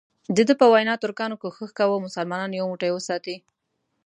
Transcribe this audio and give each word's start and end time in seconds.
دده 0.37 0.53
په 0.59 0.65
وینا 0.73 0.93
ترکانو 1.03 1.39
کوښښ 1.41 1.71
کاوه 1.79 2.03
مسلمانان 2.05 2.51
یو 2.53 2.69
موټی 2.71 2.91
وساتي. 2.93 3.35